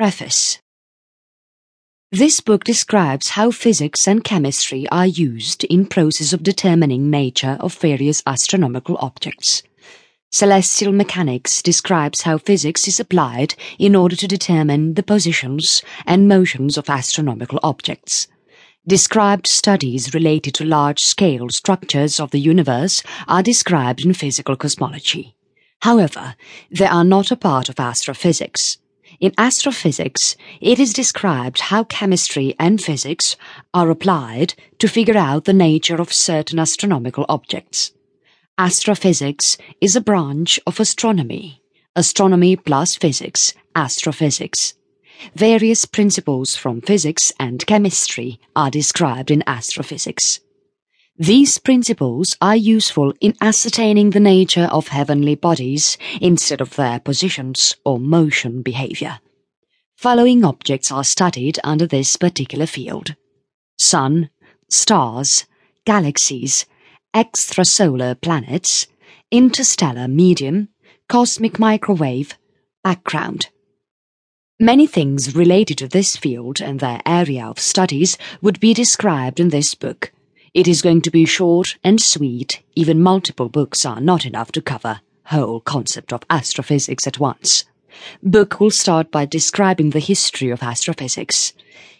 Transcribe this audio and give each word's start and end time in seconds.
Preface 0.00 0.60
This 2.10 2.40
book 2.40 2.64
describes 2.64 3.36
how 3.36 3.50
physics 3.50 4.08
and 4.08 4.24
chemistry 4.24 4.88
are 4.88 5.06
used 5.06 5.64
in 5.64 5.84
process 5.84 6.32
of 6.32 6.42
determining 6.42 7.10
nature 7.10 7.58
of 7.60 7.74
various 7.74 8.22
astronomical 8.24 8.96
objects. 9.02 9.62
Celestial 10.32 10.92
Mechanics 10.92 11.60
describes 11.60 12.22
how 12.22 12.38
physics 12.38 12.88
is 12.88 12.98
applied 12.98 13.54
in 13.78 13.94
order 13.94 14.16
to 14.16 14.26
determine 14.26 14.94
the 14.94 15.02
positions 15.02 15.82
and 16.06 16.26
motions 16.26 16.78
of 16.78 16.88
astronomical 16.88 17.60
objects. 17.62 18.26
Described 18.88 19.46
studies 19.46 20.14
related 20.14 20.54
to 20.54 20.64
large-scale 20.64 21.50
structures 21.50 22.18
of 22.18 22.30
the 22.30 22.40
universe 22.40 23.02
are 23.28 23.42
described 23.42 24.02
in 24.06 24.14
physical 24.14 24.56
cosmology. 24.56 25.36
However, 25.82 26.36
they 26.70 26.86
are 26.86 27.04
not 27.04 27.30
a 27.30 27.36
part 27.36 27.68
of 27.68 27.78
astrophysics. 27.78 28.78
In 29.20 29.34
astrophysics, 29.36 30.34
it 30.62 30.80
is 30.80 30.94
described 30.94 31.60
how 31.60 31.84
chemistry 31.84 32.54
and 32.58 32.82
physics 32.82 33.36
are 33.74 33.90
applied 33.90 34.54
to 34.78 34.88
figure 34.88 35.18
out 35.18 35.44
the 35.44 35.52
nature 35.52 36.00
of 36.00 36.10
certain 36.10 36.58
astronomical 36.58 37.26
objects. 37.28 37.92
Astrophysics 38.56 39.58
is 39.78 39.94
a 39.94 40.00
branch 40.00 40.58
of 40.66 40.80
astronomy. 40.80 41.60
Astronomy 41.94 42.56
plus 42.56 42.96
physics, 42.96 43.52
astrophysics. 43.76 44.72
Various 45.34 45.84
principles 45.84 46.56
from 46.56 46.80
physics 46.80 47.30
and 47.38 47.66
chemistry 47.66 48.40
are 48.56 48.70
described 48.70 49.30
in 49.30 49.44
astrophysics. 49.46 50.40
These 51.20 51.58
principles 51.58 52.34
are 52.40 52.56
useful 52.56 53.12
in 53.20 53.34
ascertaining 53.42 54.08
the 54.08 54.20
nature 54.20 54.70
of 54.72 54.88
heavenly 54.88 55.34
bodies 55.34 55.98
instead 56.18 56.62
of 56.62 56.76
their 56.76 56.98
positions 56.98 57.76
or 57.84 58.00
motion 58.00 58.62
behavior. 58.62 59.18
Following 59.98 60.46
objects 60.46 60.90
are 60.90 61.04
studied 61.04 61.58
under 61.62 61.86
this 61.86 62.16
particular 62.16 62.64
field. 62.64 63.16
Sun, 63.76 64.30
stars, 64.70 65.44
galaxies, 65.84 66.64
extrasolar 67.14 68.18
planets, 68.18 68.86
interstellar 69.30 70.08
medium, 70.08 70.70
cosmic 71.06 71.58
microwave, 71.58 72.38
background. 72.82 73.48
Many 74.58 74.86
things 74.86 75.34
related 75.34 75.76
to 75.78 75.88
this 75.88 76.16
field 76.16 76.62
and 76.62 76.80
their 76.80 77.02
area 77.04 77.44
of 77.44 77.58
studies 77.58 78.16
would 78.40 78.58
be 78.58 78.72
described 78.72 79.38
in 79.38 79.50
this 79.50 79.74
book. 79.74 80.12
It 80.52 80.66
is 80.66 80.82
going 80.82 81.02
to 81.02 81.10
be 81.10 81.24
short 81.26 81.78
and 81.84 82.00
sweet, 82.00 82.62
even 82.74 83.00
multiple 83.00 83.48
books 83.48 83.86
are 83.86 84.00
not 84.00 84.26
enough 84.26 84.50
to 84.52 84.62
cover 84.62 85.00
whole 85.30 85.60
concept 85.60 86.12
of 86.12 86.24
astrophysics 86.28 87.06
at 87.06 87.20
once. 87.20 87.64
Book 88.22 88.58
will 88.58 88.70
start 88.70 89.12
by 89.12 89.24
describing 89.24 89.90
the 89.90 90.00
history 90.00 90.50
of 90.50 90.62
astrophysics. 90.62 91.52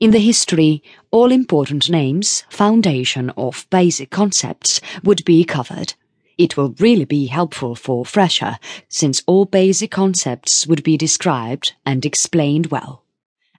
In 0.00 0.10
the 0.10 0.18
history, 0.18 0.82
all 1.12 1.30
important 1.30 1.88
names, 1.88 2.42
foundation 2.50 3.30
of 3.36 3.66
basic 3.70 4.10
concepts 4.10 4.80
would 5.04 5.24
be 5.24 5.44
covered. 5.44 5.94
It 6.36 6.56
will 6.56 6.74
really 6.80 7.04
be 7.04 7.26
helpful 7.26 7.76
for 7.76 8.04
fresher, 8.04 8.58
since 8.88 9.22
all 9.26 9.44
basic 9.44 9.92
concepts 9.92 10.66
would 10.66 10.82
be 10.82 10.96
described 10.96 11.74
and 11.86 12.04
explained 12.04 12.68
well. 12.68 13.01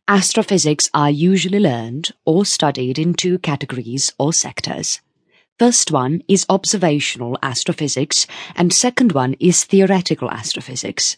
Astrophysics 0.10 0.90
are 0.94 1.10
usually 1.10 1.62
learned 1.62 2.10
or 2.26 2.44
studied 2.44 3.00
in 3.00 3.14
two 3.14 3.40
categories 3.40 4.12
or 4.20 4.34
sectors. 4.34 5.00
First 5.58 5.92
one 5.92 6.24
is 6.28 6.46
observational 6.50 7.38
astrophysics 7.42 8.28
and 8.58 8.74
second 8.74 9.14
one 9.14 9.36
is 9.40 9.64
theoretical 9.64 10.30
astrophysics. 10.30 11.16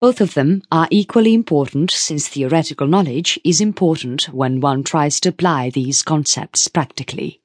Both 0.00 0.20
of 0.20 0.34
them 0.34 0.62
are 0.72 0.88
equally 0.90 1.32
important 1.32 1.92
since 1.92 2.26
theoretical 2.26 2.88
knowledge 2.88 3.38
is 3.44 3.60
important 3.60 4.24
when 4.24 4.60
one 4.60 4.82
tries 4.82 5.20
to 5.20 5.28
apply 5.28 5.70
these 5.70 6.02
concepts 6.02 6.66
practically. 6.66 7.40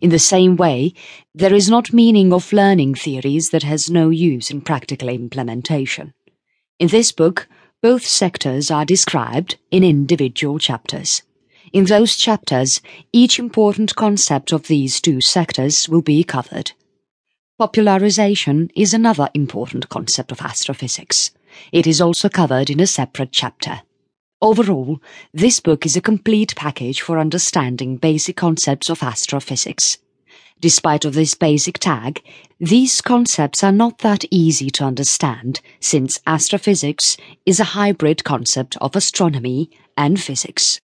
In 0.00 0.10
the 0.10 0.18
same 0.18 0.56
way, 0.56 0.92
there 1.36 1.54
is 1.54 1.70
not 1.70 1.92
meaning 1.92 2.32
of 2.32 2.52
learning 2.52 2.96
theories 2.96 3.50
that 3.50 3.62
has 3.62 3.88
no 3.88 4.10
use 4.10 4.50
in 4.50 4.60
practical 4.60 5.08
implementation. 5.08 6.14
In 6.80 6.88
this 6.88 7.12
book, 7.12 7.48
both 7.82 8.06
sectors 8.06 8.70
are 8.70 8.84
described 8.84 9.56
in 9.70 9.84
individual 9.84 10.58
chapters. 10.58 11.22
In 11.72 11.84
those 11.84 12.16
chapters, 12.16 12.80
each 13.12 13.38
important 13.38 13.94
concept 13.96 14.52
of 14.52 14.66
these 14.66 15.00
two 15.00 15.20
sectors 15.20 15.88
will 15.88 16.02
be 16.02 16.24
covered. 16.24 16.72
Popularization 17.58 18.70
is 18.74 18.94
another 18.94 19.28
important 19.34 19.88
concept 19.88 20.32
of 20.32 20.42
astrophysics. 20.42 21.30
It 21.72 21.86
is 21.86 22.00
also 22.00 22.28
covered 22.28 22.70
in 22.70 22.80
a 22.80 22.86
separate 22.86 23.32
chapter. 23.32 23.82
Overall, 24.42 25.00
this 25.32 25.60
book 25.60 25.86
is 25.86 25.96
a 25.96 26.02
complete 26.02 26.54
package 26.54 27.00
for 27.00 27.18
understanding 27.18 27.96
basic 27.96 28.36
concepts 28.36 28.90
of 28.90 29.02
astrophysics. 29.02 29.98
Despite 30.60 31.04
of 31.04 31.14
this 31.14 31.34
basic 31.34 31.78
tag, 31.78 32.22
these 32.58 33.02
concepts 33.02 33.62
are 33.62 33.72
not 33.72 33.98
that 33.98 34.24
easy 34.30 34.70
to 34.70 34.84
understand 34.84 35.60
since 35.80 36.18
astrophysics 36.26 37.16
is 37.44 37.60
a 37.60 37.72
hybrid 37.76 38.24
concept 38.24 38.76
of 38.80 38.96
astronomy 38.96 39.70
and 39.96 40.18
physics. 40.20 40.80